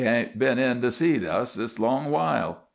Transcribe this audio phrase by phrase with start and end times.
[0.03, 2.61] He hain't been in to see us this long while."